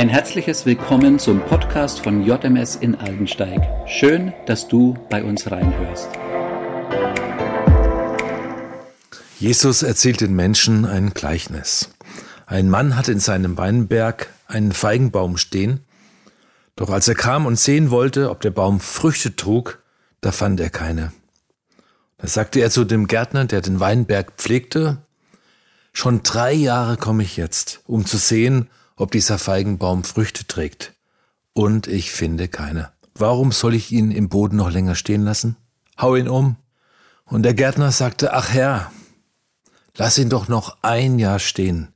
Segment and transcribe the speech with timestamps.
[0.00, 3.60] Ein herzliches Willkommen zum Podcast von JMS in Aldensteig.
[3.86, 6.08] Schön, dass du bei uns reinhörst.
[9.38, 11.90] Jesus erzählt den Menschen ein Gleichnis.
[12.46, 15.80] Ein Mann hatte in seinem Weinberg einen Feigenbaum stehen,
[16.76, 19.82] doch als er kam und sehen wollte, ob der Baum Früchte trug,
[20.22, 21.12] da fand er keine.
[22.16, 25.02] Da sagte er zu dem Gärtner, der den Weinberg pflegte,
[25.92, 28.70] Schon drei Jahre komme ich jetzt, um zu sehen,
[29.00, 30.92] ob dieser Feigenbaum Früchte trägt.
[31.52, 32.92] Und ich finde keine.
[33.14, 35.56] Warum soll ich ihn im Boden noch länger stehen lassen?
[35.98, 36.56] Hau ihn um.
[37.24, 38.92] Und der Gärtner sagte, ach Herr,
[39.96, 41.88] lass ihn doch noch ein Jahr stehen.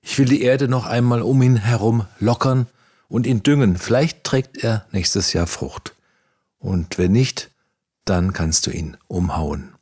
[0.00, 2.66] Ich will die Erde noch einmal um ihn herum lockern
[3.08, 3.76] und ihn düngen.
[3.76, 5.94] Vielleicht trägt er nächstes Jahr Frucht.
[6.58, 7.50] Und wenn nicht,
[8.06, 9.74] dann kannst du ihn umhauen.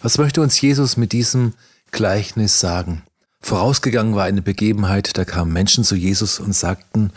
[0.00, 1.52] Was möchte uns Jesus mit diesem
[1.90, 3.02] Gleichnis sagen?
[3.46, 7.12] Vorausgegangen war eine Begebenheit, da kamen Menschen zu Jesus und sagten,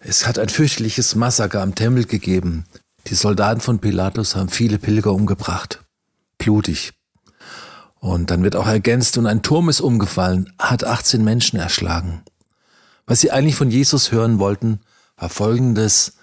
[0.00, 2.64] es hat ein fürchterliches Massaker am Tempel gegeben.
[3.06, 5.80] Die Soldaten von Pilatus haben viele Pilger umgebracht.
[6.36, 6.94] Blutig.
[8.00, 12.24] Und dann wird auch ergänzt, und ein Turm ist umgefallen, hat 18 Menschen erschlagen.
[13.06, 14.80] Was sie eigentlich von Jesus hören wollten,
[15.16, 16.14] war folgendes.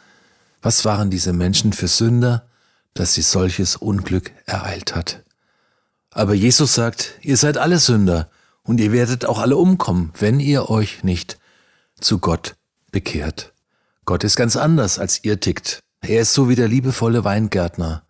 [0.61, 2.45] Was waren diese Menschen für Sünder,
[2.93, 5.23] dass sie solches Unglück ereilt hat?
[6.11, 8.29] Aber Jesus sagt, ihr seid alle Sünder
[8.63, 11.39] und ihr werdet auch alle umkommen, wenn ihr euch nicht
[11.99, 12.55] zu Gott
[12.91, 13.53] bekehrt.
[14.05, 15.79] Gott ist ganz anders, als ihr tickt.
[16.01, 18.03] Er ist so wie der liebevolle Weingärtner.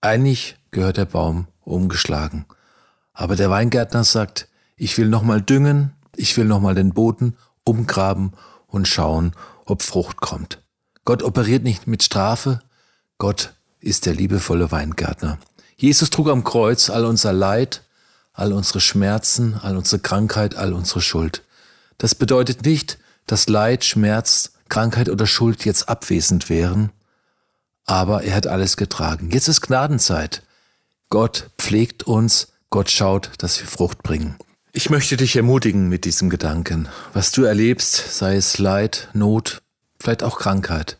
[0.00, 2.46] Eigentlich gehört der Baum umgeschlagen.
[3.12, 8.32] Aber der Weingärtner sagt, ich will nochmal düngen, ich will nochmal den Boden umgraben
[8.66, 9.32] und schauen,
[9.66, 10.62] ob Frucht kommt.
[11.04, 12.60] Gott operiert nicht mit Strafe,
[13.18, 15.38] Gott ist der liebevolle Weingärtner.
[15.76, 17.82] Jesus trug am Kreuz all unser Leid,
[18.38, 21.42] all unsere Schmerzen, all unsere Krankheit, all unsere Schuld.
[21.98, 26.92] Das bedeutet nicht, dass Leid, Schmerz, Krankheit oder Schuld jetzt abwesend wären,
[27.84, 29.30] aber er hat alles getragen.
[29.32, 30.42] Jetzt ist Gnadenzeit.
[31.10, 34.36] Gott pflegt uns, Gott schaut, dass wir Frucht bringen.
[34.72, 36.88] Ich möchte dich ermutigen mit diesem Gedanken.
[37.14, 39.62] Was du erlebst, sei es Leid, Not,
[39.98, 40.98] vielleicht auch Krankheit.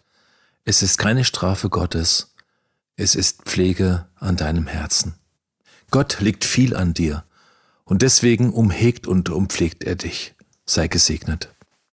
[0.64, 2.34] Es ist keine Strafe Gottes.
[2.96, 5.14] Es ist Pflege an deinem Herzen.
[5.90, 7.22] Gott liegt viel an dir
[7.88, 10.34] und deswegen umhegt und umpflegt er dich.
[10.66, 11.54] Sei gesegnet.